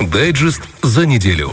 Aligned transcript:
Дайджест 0.00 0.62
за 0.82 1.06
неделю. 1.06 1.50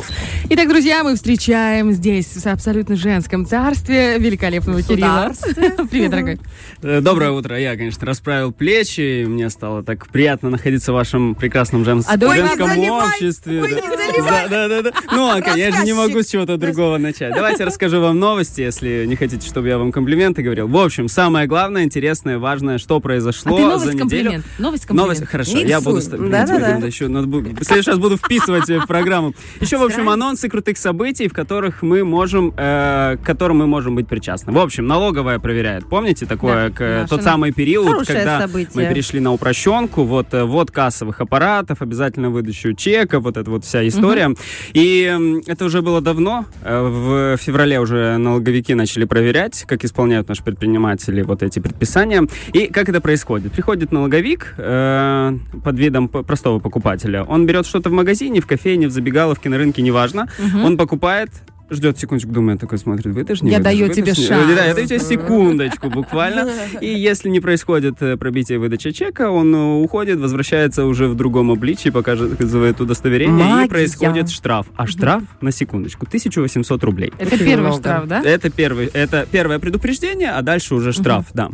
Итак, 0.54 0.68
друзья, 0.68 1.02
мы 1.06 1.16
встречаем 1.16 1.94
здесь, 1.94 2.26
в 2.28 2.46
абсолютно 2.46 2.98
женском 2.98 3.46
царстве, 3.46 4.18
великолепного 4.20 4.82
Кирилла. 4.82 5.32
Привет, 5.90 6.12
дорогой. 6.12 6.40
Э, 6.82 7.00
Доброе 7.00 7.32
утро. 7.32 7.58
Я, 7.58 7.78
конечно, 7.78 8.06
расправил 8.06 8.52
плечи. 8.52 9.22
и 9.22 9.26
Мне 9.26 9.50
стало 9.50 9.82
так 9.82 10.10
приятно 10.10 10.50
находиться 10.50 10.92
в 10.92 10.96
вашем 10.96 11.36
прекрасном 11.36 11.84
женс- 11.84 12.04
А 12.06 12.18
женском 12.20 12.68
заливай, 12.68 12.90
обществе. 13.14 13.62
да. 13.62 14.22
Да, 14.22 14.48
да, 14.50 14.68
да, 14.68 14.82
да. 14.82 14.92
Ну, 15.14 15.30
а 15.32 15.40
я 15.58 15.72
же 15.72 15.86
не 15.86 15.94
могу 15.94 16.22
с 16.22 16.28
чего-то 16.28 16.58
другого 16.58 16.98
начать. 16.98 17.34
Давайте 17.34 17.64
расскажу 17.64 18.02
вам 18.02 18.20
новости, 18.20 18.60
если 18.60 19.06
не 19.08 19.16
хотите, 19.16 19.48
чтобы 19.48 19.70
я 19.70 19.78
вам 19.78 19.94
комплименты 19.94 20.42
говорил. 20.44 20.68
В 20.68 20.76
общем, 20.78 21.08
самое 21.08 21.48
главное, 21.48 21.84
интересное, 21.84 22.40
важное, 22.40 22.78
что 22.78 22.98
А 22.98 23.00
произошло 23.00 23.56
ты 23.56 23.80
за 23.80 23.86
неделю. 23.94 24.00
комплимент. 24.00 24.46
Новость 24.60 24.86
комплимент. 24.86 25.08
Новость, 25.18 25.32
хорошо, 25.32 25.52
Миксуй. 25.54 25.70
я 25.70 25.80
буду... 25.80 26.02
Да-да-да. 26.02 26.46
теперь 26.46 26.74
надо 26.74 26.88
еще- 26.88 27.08
надо 27.08 27.28
будет- 27.28 27.58
В 27.58 27.64
следующий 27.64 27.90
раз 27.92 28.00
буду 28.00 28.18
вписывать 28.18 28.70
э, 28.70 28.80
в 28.80 28.86
программу. 28.86 29.34
Еще, 29.62 29.78
в 29.78 29.84
общем, 29.84 30.10
анонсы 30.42 30.50
крутых 30.50 30.78
событий, 30.78 31.28
в 31.28 31.34
которых 31.34 31.84
мы 31.84 32.04
можем, 32.04 32.54
э, 32.58 33.18
к 33.22 33.26
которым 33.26 33.58
мы 33.60 33.68
можем 33.68 33.96
быть 33.96 34.08
причастны. 34.08 34.52
В 34.52 34.58
общем, 34.58 34.88
налоговая 34.88 35.40
проверяет. 35.40 35.86
Помните 35.88 36.26
такое, 36.26 36.70
Да, 36.70 36.76
к- 36.76 37.08
тот 37.10 37.20
на- 37.20 37.24
самый 37.24 37.52
период, 37.52 37.88
Хорошее 37.88 38.18
когда 38.20 38.42
событие. 38.42 38.72
мы 38.88 38.94
перешли 38.94 39.20
на 39.20 39.32
упрощенку, 39.34 40.04
вот, 40.04 40.34
э, 40.34 40.44
вот 40.44 40.72
кассовых 40.72 41.22
аппаратов, 41.22 41.82
обязательно 41.82 42.30
выдачу 42.32 42.74
чека, 42.74 43.20
вот 43.20 43.38
эта 43.38 43.50
вот 43.52 43.64
вся 43.66 43.88
история. 43.88 44.34
И 44.74 45.04
м, 45.06 45.42
это 45.46 45.66
уже 45.66 45.82
было 45.82 46.02
давно. 46.02 46.46
Э, 46.64 46.82
В 46.92 47.38
феврале 47.38 47.80
уже 47.80 48.18
налоговики 48.18 48.74
начали 48.74 49.06
проверять, 49.06 49.64
как 49.68 49.84
исполняют 49.86 50.28
наши 50.30 50.44
предприниматели 50.44 51.22
вот 51.22 51.44
эти 51.44 51.60
предписания. 51.60 52.28
И 52.54 52.68
как 52.68 52.90
это 52.90 53.02
происходит? 53.02 53.52
Приходит 53.52 53.92
налоговик 53.92 54.56
э, 54.58 55.38
под 55.64 55.78
видом 55.80 56.08
простого 56.08 56.60
покупателя. 56.60 57.24
Он 57.24 57.46
берет 57.46 57.66
что-то 57.66 57.90
в 57.90 57.94
магазине, 57.94 58.40
в 58.42 58.48
кофейне, 58.48 58.88
в 58.88 58.92
забегаловке, 58.92 59.50
на 59.50 59.58
рынке, 59.58 59.82
неважно. 59.82 60.28
Он 60.64 60.78
покупает 60.78 61.30
ждет 61.72 61.98
секундочку, 61.98 62.32
думает, 62.32 62.60
такой 62.60 62.78
смотрит, 62.78 63.14
выдашь, 63.14 63.42
не 63.42 63.50
Я 63.52 63.58
выдашь, 63.58 63.74
даю 63.74 63.88
выдашь, 63.88 63.96
тебе 63.96 64.12
не- 64.12 64.28
шанс. 64.28 64.56
Да, 64.56 64.66
я 64.66 64.74
даю 64.76 64.88
тебе 64.88 65.00
секундочку 65.00 65.90
буквально. 65.90 66.50
И 66.82 66.88
если 66.88 67.30
не 67.30 67.40
происходит 67.40 68.02
э, 68.02 68.18
пробитие 68.18 68.60
выдачи 68.60 68.92
чека, 68.92 69.32
он 69.32 69.56
э, 69.56 69.82
уходит, 69.82 70.20
возвращается 70.20 70.86
уже 70.86 71.08
в 71.08 71.16
другом 71.16 71.50
обличии, 71.50 71.90
показывает 71.90 72.82
удостоверение, 72.82 73.46
Магия. 73.46 73.66
и 73.66 73.70
происходит 73.70 74.30
штраф. 74.30 74.68
А 74.76 74.86
штраф, 74.86 75.24
на 75.40 75.52
секундочку, 75.52 76.06
1800 76.06 76.84
рублей. 76.84 77.14
Это 77.18 77.36
Очень 77.36 77.46
первый 77.46 77.72
штраф, 77.72 78.06
да? 78.06 78.22
Это, 78.22 78.50
первый, 78.50 78.88
это 78.88 79.26
первое 79.32 79.60
предупреждение, 79.60 80.32
а 80.32 80.42
дальше 80.42 80.76
уже 80.76 80.92
штраф, 80.92 81.28
да. 81.34 81.50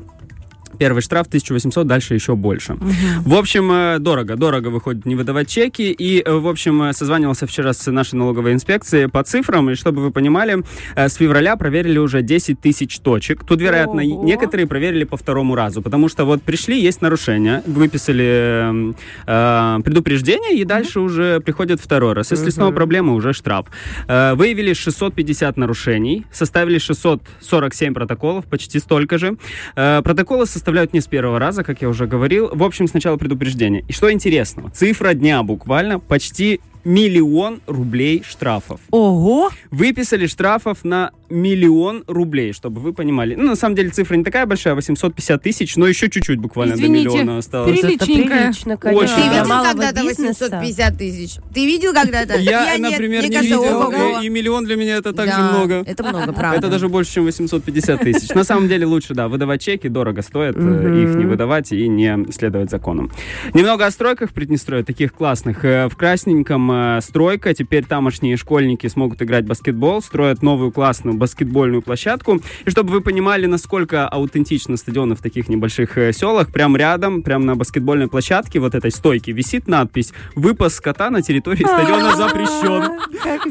Первый 0.77 1.01
штраф 1.01 1.27
1800, 1.27 1.87
дальше 1.87 2.13
еще 2.13 2.35
больше. 2.35 2.77
В 3.21 3.33
общем, 3.35 3.71
э, 3.71 3.99
дорого. 3.99 4.35
Дорого 4.35 4.67
выходит 4.67 5.05
не 5.05 5.15
выдавать 5.15 5.47
чеки. 5.47 5.91
И, 5.91 6.21
э, 6.23 6.31
в 6.31 6.47
общем, 6.47 6.83
э, 6.83 6.93
созванивался 6.93 7.47
вчера 7.47 7.73
с 7.73 7.91
нашей 7.91 8.15
налоговой 8.15 8.53
инспекцией 8.53 9.07
по 9.07 9.23
цифрам. 9.23 9.69
И 9.69 9.75
чтобы 9.75 10.01
вы 10.01 10.11
понимали, 10.11 10.63
с 10.95 11.15
февраля 11.15 11.55
проверили 11.55 11.97
уже 11.97 12.21
10 12.21 12.61
тысяч 12.61 12.99
точек. 12.99 13.43
Тут, 13.43 13.61
вероятно, 13.61 14.03
Ого. 14.03 14.23
некоторые 14.23 14.67
проверили 14.67 15.03
по 15.03 15.17
второму 15.17 15.55
разу. 15.55 15.81
Потому 15.81 16.09
что 16.09 16.25
вот 16.25 16.41
пришли, 16.41 16.79
есть 16.79 17.01
нарушение, 17.01 17.63
выписали 17.65 18.25
э, 18.25 18.93
э, 19.27 19.79
предупреждение, 19.83 20.57
и 20.57 20.63
дальше 20.63 20.99
уже 20.99 21.39
приходит 21.39 21.79
второй 21.79 22.13
раз. 22.13 22.31
Если 22.31 22.49
снова 22.49 22.71
проблема, 22.71 23.13
уже 23.13 23.33
штраф. 23.33 23.65
Э, 24.07 24.33
Выявили 24.35 24.73
650 24.73 25.57
нарушений, 25.57 26.25
составили 26.31 26.77
647 26.77 27.93
протоколов, 27.93 28.45
почти 28.45 28.79
столько 28.79 29.17
же. 29.17 29.37
Э, 29.75 30.01
Протоколы 30.03 30.45
составляют 30.67 30.91
не 30.91 30.99
с 30.99 31.07
первого 31.07 31.39
раза, 31.39 31.63
как 31.63 31.81
я 31.81 31.87
уже 31.87 32.07
говорил. 32.07 32.49
В 32.51 32.61
общем, 32.61 32.89
сначала 32.89 33.15
предупреждение. 33.15 33.85
И 33.87 33.93
что 33.93 34.11
интересного, 34.11 34.69
цифра 34.69 35.13
дня 35.13 35.41
буквально 35.41 35.97
почти 35.97 36.59
миллион 36.87 37.61
рублей 37.67 38.23
штрафов. 38.27 38.79
Ого! 38.91 39.49
Выписали 39.71 40.25
штрафов 40.25 40.85
на 40.85 41.11
миллион 41.29 42.05
рублей, 42.07 42.53
чтобы 42.53 42.79
вы 42.79 42.93
понимали. 42.93 43.35
Ну, 43.35 43.43
на 43.43 43.55
самом 43.57 43.75
деле 43.75 43.89
цифра 43.89 44.15
не 44.15 44.23
такая 44.23 44.45
большая, 44.45 44.73
850 44.75 45.43
тысяч, 45.43 45.75
но 45.75 45.85
еще 45.85 46.09
чуть-уть 46.09 46.39
буквально 46.39 46.75
Извините, 46.75 47.09
до 47.09 47.15
миллиона 47.15 47.37
осталось. 47.39 47.77
Приличненькое. 47.81 48.39
прилично, 48.39 48.77
конечно. 48.77 49.15
Ты 49.15 49.21
видел 49.21 49.63
когда-то 49.63 50.01
бизнеса. 50.03 50.45
850 50.45 50.97
тысяч? 50.97 51.35
Ты 51.53 51.65
видел 51.65 51.93
когда-то? 51.93 52.37
Я, 52.37 52.77
нет. 52.77 52.91
например, 52.91 53.19
Мне 53.23 53.29
не 53.29 53.35
кажется, 53.35 53.57
видел, 53.57 53.81
ого. 53.81 54.21
и, 54.21 54.29
миллион 54.29 54.63
для 54.63 54.77
меня 54.77 54.95
это 54.95 55.11
также 55.11 55.35
Да, 55.35 55.51
много. 55.51 55.83
Это 55.85 56.03
много, 56.03 56.31
правда. 56.31 56.57
Это 56.59 56.69
даже 56.69 56.87
больше, 56.87 57.15
чем 57.15 57.25
850 57.25 57.99
тысяч. 57.99 58.29
На 58.29 58.45
самом 58.45 58.69
деле 58.69 58.85
лучше, 58.85 59.13
да, 59.13 59.27
выдавать 59.27 59.61
чеки 59.61 59.89
дорого 59.89 60.21
стоит, 60.21 60.55
э, 60.55 61.03
их 61.03 61.15
не 61.15 61.25
выдавать 61.25 61.73
и 61.73 61.87
не 61.89 62.31
следовать 62.31 62.69
законам. 62.71 63.11
Немного 63.53 63.85
о 63.85 63.91
стройках 63.91 64.29
в 64.29 64.33
Приднестровье, 64.33 64.85
таких 64.85 65.13
классных. 65.13 65.65
Э, 65.65 65.89
В 65.89 65.97
красненьком 65.97 66.71
э, 66.97 67.01
стройка, 67.01 67.53
теперь 67.53 67.85
тамошние 67.85 68.37
школьники 68.37 68.87
смогут 68.87 69.21
играть 69.21 69.45
в 69.45 69.47
баскетбол, 69.47 70.01
строят 70.01 70.41
новую 70.41 70.71
классную 70.71 71.17
баскетбольную 71.17 71.81
площадку. 71.81 72.41
И 72.65 72.69
чтобы 72.69 72.91
вы 72.91 73.01
понимали, 73.01 73.45
насколько 73.45 74.07
аутентично 74.07 74.77
стадионы 74.77 75.15
в 75.15 75.21
таких 75.21 75.49
небольших 75.49 75.97
э, 75.97 76.13
селах, 76.13 76.51
прям 76.51 76.75
рядом, 76.77 77.21
прям 77.21 77.45
на 77.45 77.55
баскетбольной 77.55 78.07
площадке 78.07 78.59
вот 78.59 78.75
этой 78.75 78.91
стойки 78.91 79.31
висит 79.31 79.67
надпись 79.67 80.13
«Выпас 80.35 80.75
скота 80.75 81.09
на 81.09 81.21
территории 81.21 81.65
стадиона 81.65 82.15
запрещен». 82.15 82.99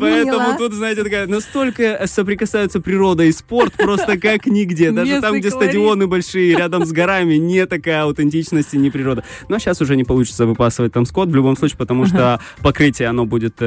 Поэтому 0.00 0.56
тут, 0.58 0.72
знаете, 0.72 1.02
такая, 1.04 1.26
настолько 1.26 2.06
соприкасаются 2.06 2.80
природа 2.80 3.24
и 3.24 3.32
спорт 3.32 3.74
просто 3.74 4.18
как 4.18 4.46
нигде. 4.46 4.90
Даже 4.90 5.20
там, 5.20 5.38
где 5.38 5.50
стадионы 5.50 6.06
большие, 6.06 6.56
рядом 6.56 6.84
с 6.84 6.92
горами, 6.92 7.34
не 7.34 7.66
такая 7.66 8.02
аутентичность 8.02 8.74
и 8.74 8.78
не 8.78 8.90
природа. 8.90 9.24
Но 9.48 9.58
сейчас 9.58 9.80
уже 9.80 9.96
не 9.96 10.04
получится 10.04 10.46
выпасывать 10.46 10.92
там 10.92 11.06
скот 11.06 11.28
в 11.28 11.34
любом 11.34 11.56
случае, 11.56 11.78
потому 11.78 12.06
что 12.06 12.40
покрытие, 12.62 13.05
оно 13.06 13.24
будет... 13.26 13.62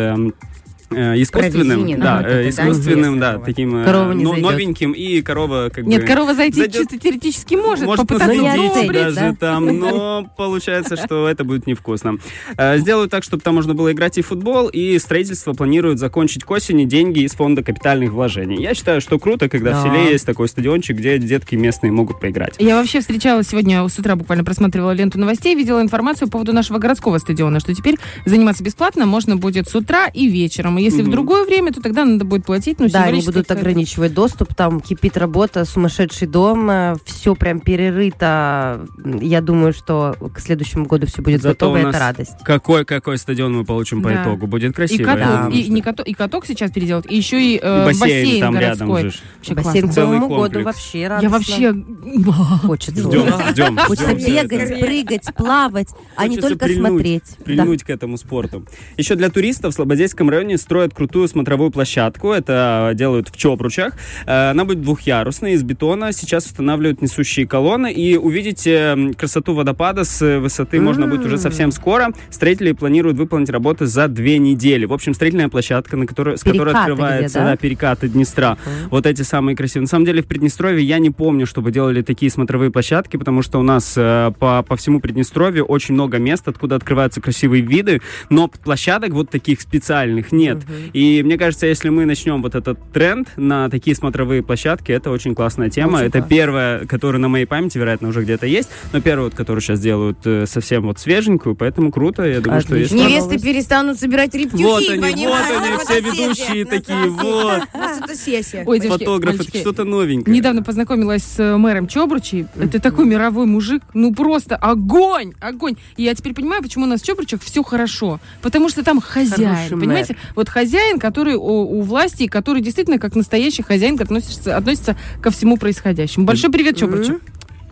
эм, 0.92 0.98
э, 0.98 1.22
искусственным, 1.22 2.00
да, 2.00 2.18
вот 2.18 2.26
э, 2.26 2.30
это, 2.30 2.58
да, 2.58 2.64
искусственным, 2.64 3.20
да, 3.20 3.38
таким 3.40 3.76
э, 3.78 3.86
Корова 3.86 4.12
не 4.14 4.24
но- 4.24 4.32
зайдет. 4.32 4.52
новеньким, 4.52 4.92
и 4.92 5.22
корова 5.22 5.70
как 5.74 5.86
Нет, 5.86 6.02
бы... 6.02 6.08
корова 6.08 6.34
зайти 6.34 6.62
зайдет- 6.62 6.80
чисто 6.80 6.98
теоретически 7.00 7.56
может, 7.56 7.86
может 7.86 8.08
попытаться 8.08 8.88
даже 8.92 9.16
да? 9.16 9.36
там, 9.40 9.66
но 9.66 10.30
получается, 10.38 10.96
что 10.98 11.28
это 11.28 11.44
будет 11.44 11.68
невкусно. 11.68 12.18
Э, 12.58 12.78
Сделают 12.78 13.12
так, 13.12 13.24
чтобы 13.24 13.44
там 13.44 13.56
можно 13.56 13.74
было 13.74 13.92
играть 13.92 14.18
и 14.18 14.22
в 14.22 14.28
футбол, 14.28 14.68
и 14.68 14.98
строительство 15.00 15.54
планируют 15.54 16.00
закончить 16.00 16.44
к 16.44 16.52
осени 16.52 16.86
деньги 16.86 17.20
из 17.22 17.34
фонда 17.34 17.64
капитальных 17.64 18.12
вложений. 18.12 18.62
Я 18.62 18.74
считаю, 18.74 19.02
что 19.02 19.20
круто, 19.20 19.50
когда 19.50 19.80
в 19.80 19.84
селе 19.84 20.12
есть 20.12 20.26
такой 20.26 20.48
стадиончик, 20.48 20.98
где 20.98 21.18
детки 21.18 21.56
местные 21.56 21.92
могут 21.92 22.20
поиграть. 22.20 22.56
Я 22.60 22.76
вообще 22.78 23.00
встречала 23.02 23.44
сегодня 23.44 23.88
с 23.88 23.98
утра, 24.00 24.16
буквально 24.16 24.44
просматривала 24.44 24.92
ленту 24.92 25.20
новостей, 25.20 25.56
видела 25.56 25.82
информацию 25.82 26.28
по 26.28 26.34
поводу 26.34 26.54
нашего 26.54 26.78
городского 26.78 27.18
стадиона, 27.18 27.60
что 27.60 27.74
теперь 27.76 27.96
заниматься 28.26 28.64
бесплатно 28.64 29.06
можно 29.06 29.36
будет 29.36 29.68
с 29.68 29.76
утра 29.76 30.08
и 30.08 30.28
вечером. 30.28 30.79
И 30.80 30.84
если 30.84 31.02
в 31.02 31.06
Мгм. 31.06 31.12
другое 31.12 31.46
время, 31.46 31.72
то 31.72 31.82
тогда 31.82 32.06
надо 32.06 32.26
будет 32.26 32.46
платить. 32.46 32.80
Ну, 32.80 32.88
Да, 32.90 33.04
они 33.04 33.22
будут 33.22 33.50
ограничивать 33.52 34.14
доступ, 34.14 34.54
там 34.56 34.80
кипит 34.80 35.18
работа, 35.18 35.66
сумасшедший 35.66 36.28
дом, 36.28 36.70
все 37.06 37.36
прям 37.36 37.60
перерыто. 37.60 38.88
Я 39.22 39.42
думаю, 39.42 39.74
что 39.74 40.16
к 40.34 40.40
следующему 40.40 40.86
году 40.86 41.08
все 41.08 41.22
будет 41.22 41.42
Зато 41.42 41.54
готово, 41.54 41.76
у 41.78 41.80
и 41.80 41.84
нас 41.84 41.96
это 41.96 42.00
радость. 42.04 42.32
Какой, 42.44 42.86
какой 42.86 43.18
стадион 43.18 43.56
мы 43.58 43.66
получим 43.66 44.02
по 44.02 44.10
Да. 44.10 44.24
итогу? 44.24 44.48
Будет 44.48 44.72
И 44.72 44.74
красиво. 44.74 45.04
каток, 45.06 45.20
я 45.20 45.38
думаю, 45.44 45.52
и, 45.54 45.70
не 45.70 45.82
каток, 45.82 46.08
и 46.08 46.14
каток 46.14 46.46
сейчас 46.46 46.72
переделать, 46.72 47.06
и 47.10 47.16
еще 47.16 47.42
и, 47.42 47.60
э, 47.62 47.82
И 47.84 47.86
бассейн, 47.86 48.00
бассейн, 48.26 48.40
там 48.42 48.54
городской. 48.54 48.88
рядом 49.04 49.12
же. 49.12 49.18
Вообще 49.38 49.54
Бассейн 49.56 49.84
классно. 49.86 50.02
к 50.02 50.06
Новому 50.06 50.28
году 50.38 50.64
вообще 50.64 51.00
Я 51.02 51.10
радостно. 51.10 51.30
вообще... 51.30 51.74
Хочется. 52.68 53.02
Ждем, 53.02 53.26
Да. 53.26 53.52
ждем. 53.52 53.78
Хочется 53.78 54.14
бегать, 54.16 54.80
прыгать, 54.80 55.36
плавать, 55.36 55.88
а 56.16 56.28
не 56.28 56.38
только 56.38 56.68
смотреть. 56.68 57.24
Да. 57.40 57.44
Прильнуть 57.46 57.84
к 57.84 57.90
этому 57.90 58.18
спорту. 58.18 58.66
Еще 58.98 59.16
для 59.16 59.30
туристов 59.30 59.74
в 59.74 59.76
Слободейском 59.76 60.30
районе 60.30 60.58
строят 60.70 60.94
крутую 60.94 61.28
смотровую 61.28 61.72
площадку. 61.72 62.32
Это 62.32 62.92
делают 62.94 63.30
в 63.30 63.36
Чопручах. 63.36 63.94
Э, 64.28 64.52
Она 64.52 64.66
будет 64.66 64.84
двухъярусной, 64.84 65.54
из 65.54 65.64
бетона. 65.64 66.14
Сейчас 66.14 66.46
устанавливают 66.46 67.02
несущие 67.02 67.48
колонны. 67.48 67.92
И 67.92 68.18
увидеть 68.18 68.68
э, 68.68 69.14
красоту 69.18 69.56
водопада 69.56 70.04
с 70.04 70.40
высоты 70.40 70.80
можно 70.80 71.08
будет 71.08 71.26
уже 71.26 71.40
совсем 71.40 71.72
скоро. 71.72 72.14
Строители 72.30 72.74
планируют 72.74 73.18
выполнить 73.18 73.50
работы 73.50 73.88
за 73.88 74.08
две 74.08 74.38
недели. 74.38 74.86
В 74.86 74.94
общем, 74.94 75.16
строительная 75.16 75.50
площадка, 75.50 75.98
на 75.98 76.06
которой, 76.06 76.38
с 76.38 76.44
которой 76.44 76.76
открывается 76.76 77.40
где, 77.40 77.46
да? 77.46 77.52
да, 77.54 77.58
перекаты 77.58 78.08
Днестра. 78.08 78.60
Вот 78.92 79.08
эти 79.08 79.24
самые 79.24 79.56
красивые. 79.56 79.86
На 79.86 79.88
самом 79.88 80.06
деле 80.06 80.22
в 80.22 80.28
Приднестровье 80.28 80.86
я 80.86 81.00
не 81.00 81.10
помню, 81.10 81.48
чтобы 81.48 81.72
делали 81.72 82.04
такие 82.04 82.30
смотровые 82.30 82.70
площадки, 82.70 83.18
потому 83.18 83.42
что 83.42 83.60
у 83.60 83.64
нас 83.64 83.96
э, 83.98 84.32
по, 84.38 84.62
по 84.62 84.76
всему 84.76 85.00
Приднестровью 85.00 85.66
очень 85.66 85.96
много 85.96 86.20
мест, 86.20 86.48
откуда 86.48 86.76
открываются 86.76 87.22
красивые 87.22 87.64
виды, 87.64 88.04
но 88.30 88.48
площадок 88.48 89.14
вот 89.14 89.32
таких 89.32 89.62
специальных 89.62 90.32
нет. 90.32 90.59
Будет. 90.66 90.90
И 90.94 91.22
мне 91.24 91.38
кажется, 91.38 91.68
если 91.68 91.90
мы 91.90 92.06
начнем 92.06 92.42
вот 92.42 92.56
этот 92.56 92.80
тренд 92.92 93.30
на 93.38 93.70
такие 93.70 93.96
смотровые 93.96 94.44
площадки, 94.44 94.92
это 94.92 95.12
очень 95.12 95.36
классная 95.36 95.70
тема. 95.70 95.98
Очень 95.98 96.08
это 96.08 96.20
классно. 96.20 96.36
первая, 96.36 96.86
которая 96.86 97.22
на 97.22 97.28
моей 97.28 97.46
памяти, 97.46 97.78
вероятно, 97.78 98.10
уже 98.10 98.22
где-то 98.24 98.46
есть, 98.46 98.70
но 98.94 99.02
первая, 99.02 99.26
вот, 99.26 99.36
которую 99.36 99.62
сейчас 99.62 99.80
делают 99.80 100.20
э, 100.26 100.46
совсем 100.46 100.84
вот 100.84 101.00
свеженькую, 101.00 101.56
поэтому 101.56 101.92
круто. 101.92 102.24
Я 102.24 102.42
думаю, 102.42 102.62
что 102.62 102.76
если... 102.76 102.98
Невесты 102.98 103.40
перестанут 103.40 104.00
собирать 104.00 104.34
рептюхи, 104.34 104.64
Вот 104.64 104.84
они, 104.90 105.00
вот 105.00 105.14
понимаешь? 105.14 105.62
они, 105.62 105.72
Вот 105.72 105.82
все 105.82 106.02
ведущие 106.02 106.66
Вот 106.66 106.70
такие, 106.70 107.10
вот. 107.10 107.62
У 107.74 107.78
нас 107.78 108.00
это 108.02 108.16
сессия. 108.16 108.64
Ой, 108.66 108.80
девочки, 108.80 109.04
Фотограф, 109.04 109.38
мальчики, 109.38 109.58
это 109.58 109.60
что-то 109.60 109.84
новенькое. 109.84 110.36
Недавно 110.36 110.64
познакомилась 110.64 111.24
с 111.24 111.40
э, 111.40 111.58
мэром 111.58 111.88
Чобручи. 111.88 112.48
Это 112.60 112.80
такой 112.80 113.06
мировой 113.06 113.46
мужик. 113.46 113.84
Ну 113.94 114.14
просто 114.14 114.56
огонь, 114.56 115.34
огонь. 115.40 115.76
И 115.98 116.04
я 116.04 116.14
теперь 116.16 116.34
понимаю, 116.34 116.62
почему 116.62 116.86
у 116.86 116.88
нас 116.88 117.02
в 117.02 117.06
Чобручах 117.06 117.42
все 117.42 117.64
хорошо. 117.64 118.20
Потому 118.42 118.70
что 118.70 118.84
там 118.84 119.02
хозяин. 119.02 119.80
Понимаете? 119.80 120.16
Вот 120.36 120.49
хозяин, 120.50 121.00
который 121.00 121.36
у, 121.36 121.80
у 121.80 121.82
власти, 121.82 122.28
который 122.28 122.62
действительно 122.62 123.00
как 123.00 123.16
настоящий 123.16 123.64
хозяин 123.64 124.00
относится, 124.00 124.58
относится 124.58 124.98
ко 125.22 125.32
всему 125.32 125.58
происходящему. 125.58 126.26
Большой 126.26 126.52
привет, 126.52 126.78
Чобручи. 126.78 127.14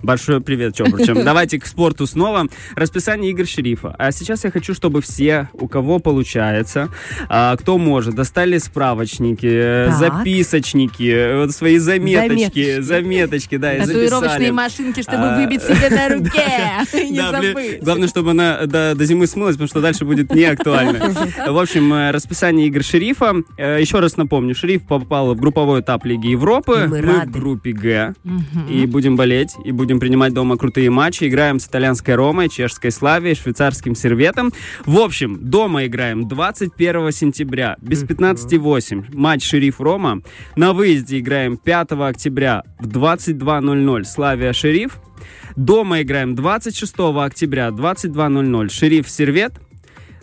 Большой 0.04 0.42
привет, 0.42 0.76
Чобручам. 0.76 1.24
Давайте 1.26 1.60
к 1.60 1.66
спорту 1.66 2.06
снова. 2.08 2.48
Расписание 2.76 3.32
игр 3.32 3.46
шерифа. 3.48 3.96
А 3.98 4.12
сейчас 4.12 4.44
я 4.44 4.52
хочу, 4.52 4.74
чтобы 4.74 5.02
все, 5.02 5.50
у 5.54 5.68
кого 5.68 6.00
получается, 6.00 6.90
а, 7.30 7.56
кто 7.58 7.78
может, 7.78 8.16
достали 8.16 8.58
справочники, 8.58 9.48
э, 9.50 9.86
Так. 9.88 9.98
записочники, 9.98 11.36
вот 11.38 11.52
свои 11.52 11.78
заметочки, 11.78 12.28
Заметочки. 12.28 12.82
заметочки, 12.82 13.58
да, 13.58 13.74
и 13.76 13.80
Татуировочные 13.82 14.30
записали. 14.30 14.52
машинки, 14.52 15.02
чтобы 15.02 15.24
А, 15.24 15.40
выбить 15.40 15.62
себе 15.64 15.90
на 15.90 16.10
руке. 16.10 16.44
Не 17.12 17.32
забыть. 17.32 17.84
главное, 17.84 18.08
чтобы 18.08 18.32
она 18.32 18.66
до, 18.66 18.96
зимы 19.06 19.26
смылась, 19.28 19.56
потому 19.56 19.68
что 19.68 19.82
дальше 19.82 20.06
будет 20.06 20.34
не 20.34 20.44
актуально. 20.44 21.14
В 21.48 21.58
общем, 21.58 21.92
э, 21.94 22.12
расписание 22.12 22.68
игр 22.68 22.84
шерифа. 22.84 23.34
Э, 23.58 23.80
Еще 23.82 24.00
раз 24.00 24.18
напомню, 24.18 24.54
шериф 24.56 24.86
попал 24.86 25.34
в 25.34 25.40
групповой 25.40 25.82
этап 25.82 26.06
Лиги 26.06 26.28
Европы. 26.28 26.88
Мы 26.88 27.02
в 27.02 27.32
группе 27.32 27.72
Г. 27.72 28.14
И 28.70 28.86
будем 28.86 29.16
болеть, 29.16 29.52
и 29.66 29.72
будем 29.72 29.87
принимать 29.96 30.34
дома 30.34 30.58
крутые 30.58 30.90
матчи. 30.90 31.28
Играем 31.28 31.60
с 31.60 31.68
итальянской 31.68 32.16
Ромой, 32.16 32.50
чешской 32.50 32.92
Славией, 32.92 33.36
швейцарским 33.36 33.96
Серветом. 33.96 34.52
В 34.86 35.00
общем, 35.00 35.40
дома 35.42 35.86
играем 35.86 36.28
21 36.28 37.12
сентября, 37.12 37.78
без 37.82 38.04
15.08. 38.04 39.16
Матч 39.16 39.44
Шериф 39.44 39.80
Рома. 39.80 40.22
На 40.56 40.74
выезде 40.74 41.20
играем 41.20 41.58
5 41.58 41.92
октября 41.94 42.64
в 42.80 42.88
22.00 42.88 44.04
Славия 44.04 44.54
Шериф. 44.54 45.00
Дома 45.56 46.02
играем 46.02 46.36
26 46.36 46.94
октября 47.00 47.70
22.00 47.70 48.70
Шериф 48.70 49.10
Сервет. 49.10 49.54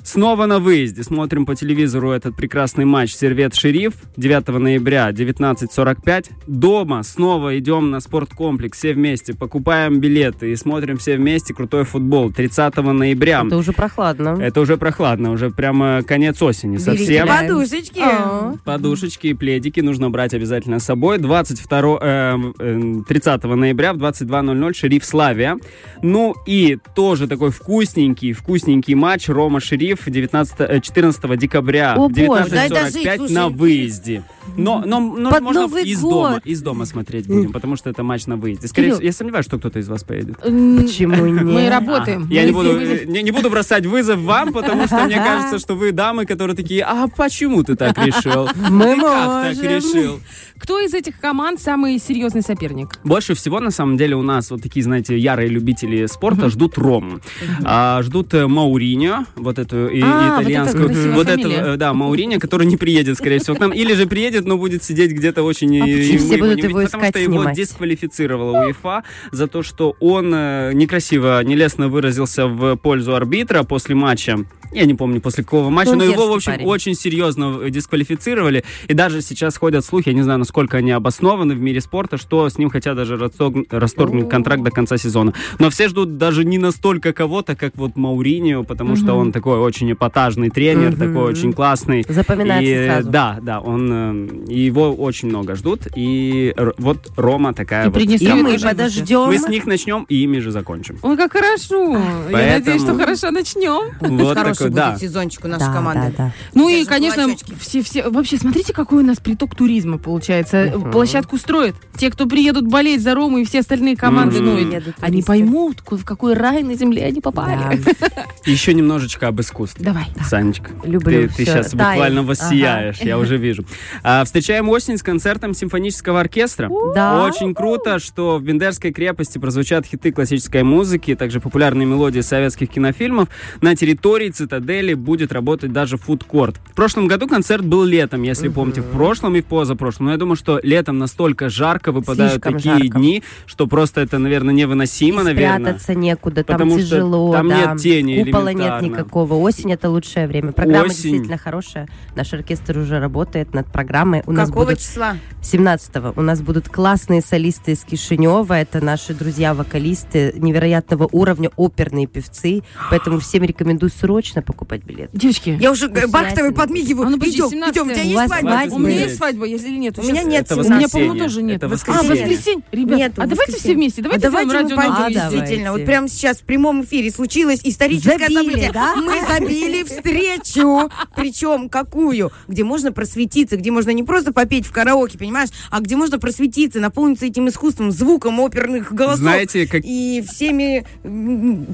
Снова 0.04 0.44
на 0.44 0.58
выезде. 0.58 1.02
Смотрим 1.02 1.46
по 1.46 1.56
телевизору 1.56 2.10
этот 2.10 2.36
прекрасный 2.36 2.84
матч 2.84 3.14
Сервет-Шериф 3.14 3.94
9 4.18 4.48
ноября 4.48 5.08
19.45. 5.08 6.26
Дома 6.46 7.02
снова 7.02 7.58
идем 7.58 7.90
на 7.90 8.00
спорткомплекс 8.00 8.76
все 8.76 8.92
вместе, 8.92 9.34
покупаем 9.34 10.00
билеты 10.00 10.52
и 10.52 10.56
смотрим 10.56 10.98
все 10.98 11.16
вместе 11.16 11.54
крутой 11.54 11.84
футбол 11.84 12.30
30 12.30 12.76
ноября. 12.76 13.44
Это 13.46 13.56
уже 13.56 13.72
прохладно. 13.72 14.36
Это 14.38 14.60
уже 14.60 14.76
прохладно, 14.76 15.30
уже 15.30 15.48
прямо 15.48 16.02
конец 16.02 16.42
осени 16.42 16.76
Берите 16.76 16.84
совсем. 16.84 17.26
Подушечки. 17.26 18.00
А. 18.02 18.54
Подушечки 18.62 19.28
и 19.28 19.34
пледики 19.34 19.80
нужно 19.80 20.10
брать 20.10 20.34
обязательно 20.34 20.80
с 20.80 20.84
собой. 20.84 21.16
22, 21.16 21.98
э, 22.02 22.38
э, 22.58 22.94
30 23.08 23.44
ноября 23.44 23.94
в 23.94 23.96
22.00 23.96 24.74
Шериф 24.74 25.04
Славия. 25.06 25.56
Ну 26.02 26.34
и 26.46 26.76
тоже 26.94 27.26
такой 27.26 27.50
вкусненький, 27.50 28.34
вкусненький 28.34 28.92
матч 28.92 29.30
Рома-Шериф 29.30 29.93
19, 30.06 30.54
э, 30.60 30.80
14 30.80 31.36
декабря 31.36 31.94
О, 31.94 32.08
в 32.08 32.12
боже. 32.12 32.50
Дай 32.50 32.68
19.45 32.68 32.68
дожить, 32.68 33.16
слушай. 33.16 33.32
на 33.32 33.48
выезде. 33.48 34.22
Но, 34.56 34.82
но, 34.86 35.00
но 35.00 35.30
Под 35.30 35.42
можно 35.42 35.62
Новый 35.62 35.84
из 35.84 36.00
год. 36.00 36.10
дома, 36.12 36.40
из 36.44 36.62
дома 36.62 36.84
смотреть 36.84 37.26
будем, 37.26 37.52
потому 37.52 37.76
что 37.76 37.90
это 37.90 38.02
матч 38.02 38.26
на 38.26 38.36
выезде. 38.36 38.68
Скорее 38.68 38.92
всего, 38.92 39.02
я 39.04 39.12
сомневаюсь, 39.12 39.46
что 39.46 39.58
кто-то 39.58 39.78
из 39.78 39.88
вас 39.88 40.04
поедет. 40.04 40.36
Почему 40.38 41.26
нет? 41.26 41.42
Мы 41.44 41.68
работаем. 41.68 42.28
Я 42.30 42.44
не 42.44 42.52
буду, 42.52 42.78
э, 42.80 43.04
не, 43.06 43.22
не 43.22 43.30
буду 43.30 43.50
бросать 43.50 43.86
вызов 43.86 44.20
вам, 44.20 44.52
потому 44.52 44.86
что 44.86 45.04
мне 45.04 45.16
кажется, 45.16 45.58
что 45.58 45.74
вы 45.74 45.92
дамы, 45.92 46.26
которые 46.26 46.56
такие, 46.56 46.82
а 46.84 47.08
почему 47.08 47.62
ты 47.64 47.74
так 47.74 47.98
решил? 47.98 48.48
Мы 48.70 48.94
Ты 48.96 49.00
как 49.00 49.56
так 49.56 49.62
решил? 49.64 50.20
Кто 50.58 50.80
из 50.80 50.94
этих 50.94 51.18
команд 51.20 51.60
самый 51.60 51.98
серьезный 51.98 52.40
соперник? 52.42 52.98
Больше 53.04 53.34
всего, 53.34 53.60
на 53.60 53.70
самом 53.70 53.96
деле, 53.96 54.16
у 54.16 54.22
нас 54.22 54.50
вот 54.50 54.62
такие, 54.62 54.82
знаете, 54.82 55.18
ярые 55.18 55.48
любители 55.48 56.06
спорта 56.06 56.48
ждут 56.48 56.78
Рому. 56.78 57.20
А, 57.64 58.00
ждут 58.02 58.32
э, 58.34 58.46
Мауриньо, 58.46 59.26
вот 59.36 59.58
эту 59.58 59.88
и- 59.88 60.00
А, 60.02 60.36
вот 60.36 60.42
итальянскую. 60.42 60.90
это 60.90 61.10
Вот 61.14 61.26
фамилия. 61.26 61.54
этого, 61.56 61.74
э, 61.74 61.76
да, 61.76 61.92
Мауриньо, 61.92 62.38
который 62.38 62.66
не 62.66 62.76
приедет, 62.76 63.16
скорее 63.16 63.40
всего, 63.40 63.56
к 63.56 63.60
нам. 63.60 63.72
Или 63.72 63.94
же 63.94 64.06
приедет, 64.06 64.33
но 64.42 64.56
будет 64.58 64.82
сидеть 64.82 65.12
где-то 65.12 65.42
очень... 65.42 65.80
А 65.82 65.86
и- 65.86 66.16
Все 66.16 66.36
будут 66.38 66.56
не 66.56 66.62
его 66.62 66.78
видим, 66.80 66.84
Потому 66.84 66.84
искать, 66.84 67.10
что 67.10 67.18
его 67.20 67.32
снимать. 67.34 67.56
дисквалифицировала 67.56 68.66
УЕФА 68.66 69.02
за 69.32 69.46
то, 69.46 69.62
что 69.62 69.96
он 70.00 70.32
э, 70.34 70.72
некрасиво, 70.74 71.42
нелестно 71.44 71.88
выразился 71.88 72.46
в 72.46 72.76
пользу 72.76 73.14
арбитра 73.14 73.62
после 73.62 73.94
матча. 73.94 74.38
Я 74.74 74.86
не 74.86 74.94
помню, 74.94 75.20
после 75.20 75.44
какого 75.44 75.70
матча, 75.70 75.90
Он 75.90 75.98
но 75.98 76.04
его, 76.04 76.28
в 76.28 76.32
общем, 76.32 76.52
парень. 76.52 76.66
очень 76.66 76.94
серьезно 76.94 77.60
э, 77.62 77.70
дисквалифицировали. 77.70 78.64
И 78.88 78.94
даже 78.94 79.22
сейчас 79.22 79.56
ходят 79.56 79.84
слухи, 79.84 80.08
я 80.08 80.14
не 80.14 80.22
знаю, 80.22 80.38
насколько 80.40 80.78
они 80.78 80.90
обоснованы 80.90 81.54
в 81.54 81.60
мире 81.60 81.80
спорта, 81.80 82.16
что 82.16 82.48
с 82.48 82.58
ним 82.58 82.70
хотят 82.70 82.96
даже 82.96 83.16
расторг- 83.16 83.66
расторгнуть 83.70 84.28
контракт 84.28 84.62
до 84.62 84.70
конца 84.70 84.98
сезона. 84.98 85.32
Но 85.58 85.70
все 85.70 85.88
ждут 85.88 86.18
даже 86.18 86.44
не 86.44 86.58
настолько 86.58 87.12
кого-то, 87.12 87.54
как 87.56 87.76
вот 87.76 87.96
Мауриньо, 87.96 88.64
потому 88.64 88.96
что 88.96 89.14
он 89.14 89.32
такой 89.32 89.58
очень 89.58 89.92
эпатажный 89.92 90.50
тренер, 90.50 90.92
такой 90.96 91.22
очень 91.22 91.52
классный. 91.52 92.04
Запоминается 92.08 92.70
И, 92.70 92.74
э, 92.74 92.86
сразу. 92.86 93.10
Да, 93.10 93.38
да, 93.40 93.60
он, 93.60 93.92
э, 93.92 94.52
его 94.52 94.92
очень 94.92 95.28
много 95.28 95.54
ждут. 95.54 95.82
И 95.94 96.54
вот 96.78 97.12
Рома 97.16 97.54
такая 97.54 97.86
И 97.86 97.90
вот. 97.90 98.02
И 98.02 98.28
мы 98.32 98.58
подождем. 98.58 99.26
Мы 99.26 99.38
с 99.38 99.48
них 99.48 99.66
начнем 99.66 100.04
и 100.08 100.16
ими 100.22 100.38
же 100.38 100.50
закончим. 100.50 100.98
Ой, 101.02 101.16
как 101.16 101.32
хорошо. 101.32 101.98
Я 102.30 102.58
надеюсь, 102.58 102.82
что 102.82 102.94
хорошо 102.96 103.30
начнем. 103.30 103.92
Вот 104.00 104.34
такой, 104.34 104.63
будет 104.70 104.74
да. 104.76 104.96
сезончик 104.98 105.44
у 105.44 105.48
нашей 105.48 105.66
Да, 105.66 105.72
команды. 105.72 106.14
да, 106.16 106.24
да. 106.26 106.32
Ну 106.54 106.68
и, 106.68 106.72
Держим 106.78 106.88
конечно, 106.88 107.22
кулачочки. 107.24 107.54
все, 107.60 107.82
все, 107.82 108.08
вообще, 108.10 108.36
смотрите, 108.38 108.72
какой 108.72 109.02
у 109.02 109.06
нас 109.06 109.18
приток 109.18 109.54
туризма 109.54 109.98
получается. 109.98 110.72
Мгм. 110.76 110.90
Площадку 110.90 111.38
строят. 111.38 111.74
Те, 111.96 112.10
кто 112.10 112.26
приедут 112.26 112.66
болеть 112.66 113.02
за 113.02 113.14
Рому 113.14 113.38
и 113.38 113.44
все 113.44 113.60
остальные 113.60 113.96
команды, 113.96 114.36
Мгм. 114.36 114.44
ну, 114.46 114.58
и 114.58 114.64
Едут 114.64 114.94
они 115.00 115.22
туристы. 115.22 115.26
поймут, 115.26 115.82
в 115.88 116.04
какой 116.04 116.34
рай 116.34 116.62
на 116.62 116.74
земле 116.74 117.04
они 117.04 117.20
попали. 117.20 117.82
Да. 118.00 118.24
Еще 118.44 118.74
немножечко 118.74 119.28
об 119.28 119.40
искусстве. 119.40 119.84
Давай. 119.84 120.06
Санечка, 120.28 120.70
Люблю 120.84 121.28
ты, 121.28 121.44
сейчас 121.44 121.72
буквально 121.72 122.20
Ага. 122.20 122.28
воссияешь, 122.28 122.98
я 123.00 123.18
уже 123.18 123.36
вижу. 123.36 123.64
А, 124.02 124.24
встречаем 124.24 124.68
осень 124.68 124.98
с 124.98 125.02
концертом 125.02 125.54
симфонического 125.54 126.20
оркестра. 126.20 126.70
Да. 126.94 127.24
Очень 127.24 127.54
круто, 127.54 127.98
что 127.98 128.38
в 128.38 128.42
Бендерской 128.42 128.92
крепости 128.92 129.38
прозвучат 129.38 129.86
хиты 129.86 130.12
классической 130.12 130.62
музыки, 130.62 131.14
также 131.14 131.40
популярные 131.40 131.86
мелодии 131.86 132.20
советских 132.20 132.70
кинофильмов. 132.70 133.28
На 133.60 133.74
территории 133.76 134.30
цитадели 134.54 134.94
будет 134.94 135.32
работать 135.32 135.72
даже 135.72 135.96
фудкорт. 135.96 136.56
В 136.70 136.74
прошлом 136.74 137.06
году 137.06 137.26
концерт 137.28 137.64
был 137.64 137.84
летом, 137.84 138.22
если 138.22 138.48
помните, 138.48 138.80
в 138.80 138.90
прошлом 138.90 139.36
и 139.36 139.40
в 139.40 139.46
позапрошлом. 139.46 140.06
Но 140.06 140.12
я 140.12 140.18
думаю, 140.18 140.36
что 140.36 140.60
летом 140.62 140.98
настолько 140.98 141.48
жарко 141.48 141.92
выпадают 141.92 142.32
Слишком 142.34 142.54
такие 142.54 142.78
жарко. 142.78 142.98
дни, 142.98 143.22
что 143.46 143.66
просто 143.66 144.00
это, 144.00 144.18
наверное, 144.18 144.54
невыносимо, 144.54 145.22
И 145.22 145.24
наверное. 145.24 145.58
спрятаться 145.60 145.94
некуда, 145.94 146.44
там 146.44 146.56
Потому 146.56 146.78
что 146.78 146.88
тяжело, 146.88 147.32
там 147.32 147.48
да. 147.48 147.56
нет 147.72 147.80
тени 147.80 148.24
Купола 148.24 148.52
нет 148.52 148.82
никакого. 148.82 149.34
Осень 149.34 149.72
это 149.72 149.90
лучшее 149.90 150.26
время. 150.26 150.52
Программа 150.52 150.86
Осень. 150.86 150.94
действительно 150.94 151.38
хорошая. 151.38 151.88
Наш 152.14 152.32
оркестр 152.32 152.78
уже 152.78 152.98
работает 152.98 153.54
над 153.54 153.66
программой. 153.72 154.22
У 154.26 154.32
нас 154.32 154.48
Какого 154.48 154.64
будут 154.66 154.78
числа? 154.80 155.16
17-го. 155.42 156.12
У 156.20 156.22
нас 156.22 156.40
будут 156.40 156.68
классные 156.68 157.20
солисты 157.20 157.72
из 157.72 157.84
Кишинева. 157.84 158.52
Это 158.54 158.82
наши 158.84 159.14
друзья-вокалисты 159.14 160.34
невероятного 160.36 161.08
уровня, 161.12 161.50
оперные 161.56 162.06
певцы. 162.06 162.62
Поэтому 162.90 163.18
всем 163.18 163.42
рекомендую 163.42 163.90
срочно 163.90 164.42
покупать 164.44 164.82
билет. 164.84 165.10
Девочки, 165.12 165.56
Я 165.60 165.70
уже. 165.72 165.88
Бахтовой 165.88 166.52
подмигиваю. 166.52 167.06
А 167.06 167.10
ну, 167.10 167.18
подожди, 167.18 167.38
идем, 167.38 167.50
17 167.50 167.74
идем, 167.76 167.88
у 167.88 167.92
тебя 167.92 168.02
есть 168.02 168.14
свадьба? 168.14 168.48
свадьба 168.50 168.74
у 168.74 168.78
меня 168.78 169.00
есть 169.04 169.16
свадьба, 169.16 169.44
если 169.46 169.68
нет. 169.70 169.98
У 169.98 170.02
меня 170.02 170.22
нет 170.22 170.50
У 170.52 170.56
меня, 170.62 170.88
по-моему, 170.88 171.18
тоже 171.18 171.42
нет. 171.42 171.56
Это 171.62 171.66
А, 171.66 171.68
воскресенье. 171.70 172.62
Ребят, 172.72 172.98
Нету, 172.98 173.22
а 173.22 173.26
давайте 173.26 173.56
все 173.58 173.74
вместе. 173.74 174.02
Давайте 174.02 174.26
а 174.26 174.30
давайте 174.30 174.48
сделаем 174.50 174.66
мы 174.66 174.74
радио 174.74 174.76
пойдем, 174.76 174.92
А, 174.92 174.96
давайте. 175.20 175.36
действительно. 175.38 175.72
Вот 175.72 175.84
прямо 175.84 176.08
сейчас 176.08 176.38
в 176.38 176.42
прямом 176.44 176.82
эфире 176.84 177.10
случилось 177.10 177.60
историческое 177.64 178.18
Забили, 178.18 178.34
событие. 178.34 178.72
да? 178.72 178.96
Мы 178.96 179.14
забили 179.26 179.82
встречу. 179.84 180.90
Причем 181.16 181.68
какую? 181.68 182.32
Где 182.48 182.64
можно 182.64 182.92
просветиться, 182.92 183.56
где 183.56 183.70
можно 183.70 183.90
не 183.90 184.02
просто 184.02 184.32
попеть 184.32 184.66
в 184.66 184.72
караоке, 184.72 185.18
понимаешь, 185.18 185.50
а 185.70 185.80
где 185.80 185.96
можно 185.96 186.18
просветиться, 186.18 186.80
наполниться 186.80 187.26
этим 187.26 187.48
искусством, 187.48 187.90
звуком 187.90 188.40
оперных 188.40 188.92
голосов. 188.92 189.20
Знаете, 189.20 189.66
как 189.66 189.82
И 189.84 190.22
всеми 190.26 190.84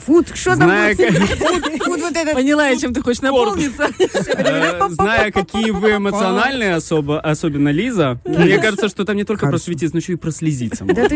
фуд, 0.04 0.28
что 0.34 0.56
там? 0.56 0.70
Фуд, 0.96 1.82
фуд 1.84 2.00
вот 2.00 2.16
этот. 2.16 2.34
Поняла 2.50 2.66
я, 2.66 2.76
чем 2.76 2.92
ты 2.92 3.00
хочешь 3.00 3.22
наполниться. 3.22 3.88
Э, 4.40 4.88
Зная, 4.88 5.30
какие 5.30 5.70
вы 5.70 5.96
эмоциональные, 5.96 6.74
особо, 6.74 7.20
особенно 7.20 7.68
Лиза, 7.68 8.18
мне 8.24 8.58
кажется, 8.58 8.88
что 8.88 9.04
там 9.04 9.16
не 9.16 9.24
только 9.24 9.48
просветиться, 9.48 9.94
но 9.94 10.00
еще 10.00 10.14
и 10.14 10.16
ты 10.16 10.30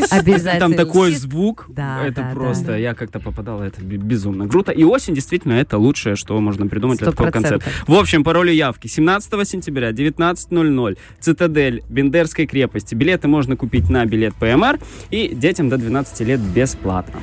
что? 0.06 0.16
Обязательно. 0.16 0.60
Там 0.60 0.74
такой 0.74 1.12
звук, 1.14 1.68
это 1.76 2.30
просто, 2.34 2.76
я 2.76 2.94
как-то 2.94 3.18
попадал, 3.18 3.62
это 3.62 3.82
безумно 3.82 4.48
круто. 4.48 4.70
И 4.70 4.84
осень 4.84 5.14
действительно 5.14 5.54
это 5.54 5.78
лучшее, 5.78 6.14
что 6.16 6.38
можно 6.40 6.66
придумать 6.68 6.98
для 6.98 7.10
такого 7.10 7.30
концерта. 7.30 7.64
В 7.86 7.94
общем, 7.94 8.22
пароли 8.22 8.52
явки 8.52 8.86
17 8.86 9.48
сентября, 9.48 9.90
19.00, 9.90 10.98
Цитадель, 11.20 11.82
Бендерской 11.88 12.46
крепости. 12.46 12.94
Билеты 12.94 13.26
можно 13.28 13.56
купить 13.56 13.90
на 13.90 14.04
билет 14.04 14.34
ПМР 14.34 14.78
и 15.10 15.34
детям 15.34 15.68
до 15.68 15.78
12 15.78 16.20
лет 16.20 16.40
бесплатно. 16.40 17.20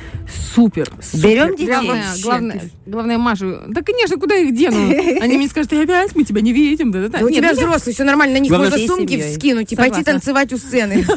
Супер. 0.54 0.90
Берем 1.14 1.56
детей. 1.56 2.22
Главное, 2.22 2.62
главное, 2.86 3.18
Машу, 3.18 3.58
да, 3.68 3.82
конечно, 3.82 4.01
куда 4.18 4.36
их 4.36 4.54
дену? 4.54 4.90
Они 5.20 5.36
мне 5.36 5.48
скажут, 5.48 5.72
«И 5.72 5.76
опять 5.76 6.14
мы 6.14 6.24
тебя 6.24 6.40
не 6.40 6.52
видим. 6.52 6.90
Да, 6.90 7.02
да, 7.02 7.08
да. 7.08 7.18
Да 7.18 7.24
у 7.26 7.30
тебя 7.30 7.52
ну 7.52 7.54
взрослый, 7.54 7.94
все 7.94 8.04
нормально, 8.04 8.34
на 8.34 8.42
них 8.42 8.50
можно 8.52 8.76
сумки 8.78 9.20
вскинуть 9.20 9.72
и 9.72 9.76
пойти 9.76 9.96
Согласна. 9.96 10.12
танцевать 10.12 10.52
у 10.52 10.58
сцены. 10.58 11.06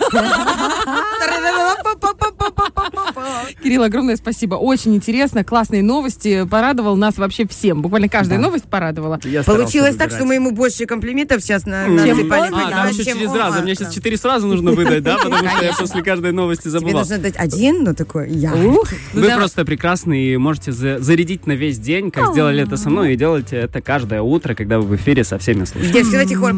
Кирилл, 3.65 3.81
огромное 3.81 4.15
спасибо. 4.15 4.53
Очень 4.55 4.93
интересно, 4.95 5.43
классные 5.43 5.81
новости. 5.81 6.45
Порадовал 6.45 6.95
нас 6.95 7.17
вообще 7.17 7.47
всем. 7.47 7.81
Буквально 7.81 8.07
каждая 8.09 8.37
новость 8.37 8.65
порадовала. 8.65 9.19
Я 9.23 9.41
Получилось 9.41 9.95
так, 9.95 10.11
что 10.11 10.23
мы 10.23 10.35
ему 10.35 10.51
больше 10.51 10.85
комплиментов 10.85 11.41
сейчас 11.41 11.65
на 11.65 11.87
насыпали, 11.87 12.51
А, 12.53 12.69
там 12.69 12.89
еще 12.89 13.03
чем 13.03 13.17
через 13.17 13.31
он. 13.31 13.37
раз. 13.37 13.59
Мне 13.63 13.73
сейчас 13.73 13.91
четыре 13.93 14.17
сразу 14.17 14.45
нужно 14.45 14.71
выдать, 14.71 15.01
да? 15.01 15.17
Потому 15.17 15.37
что 15.49 15.63
я 15.65 15.73
после 15.73 16.03
каждой 16.03 16.31
новости 16.31 16.63
Тебе 16.63 16.71
забывал. 16.71 16.99
нужно 16.99 17.17
дать 17.17 17.35
один, 17.37 17.83
ну 17.83 17.95
такой, 17.95 18.29
я. 18.29 18.51
Ну, 18.53 18.83
Вы 19.13 19.29
просто 19.31 19.65
прекрасны 19.65 20.25
и 20.25 20.37
можете 20.37 20.71
за- 20.71 20.99
зарядить 20.99 21.47
на 21.47 21.53
весь 21.53 21.79
день, 21.79 22.11
как 22.11 22.33
сделали 22.33 22.61
это 22.61 22.77
со 22.77 22.91
мной, 22.91 23.13
и 23.13 23.15
делаете 23.17 23.55
это 23.57 23.81
каждое 23.81 24.21
утро, 24.21 24.53
когда 24.53 24.77
вы 24.79 24.85
в 24.85 24.95
эфире 24.95 25.23
со 25.23 25.39
всеми 25.39 25.65
слушаете. 25.65 25.89
Где 25.91 26.03
всегда 26.03 26.25
тихо. 26.25 26.53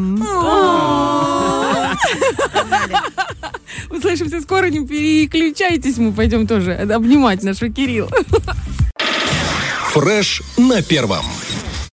Услышимся 4.08 4.40
скоро, 4.40 4.70
не 4.70 4.86
переключайтесь, 4.86 5.98
мы 5.98 6.12
пойдем 6.12 6.46
тоже 6.46 6.72
обнимать 6.72 7.42
нашего 7.42 7.70
Кирилла. 7.70 8.08
Фреш 9.92 10.42
на 10.56 10.80
первом. 10.80 11.26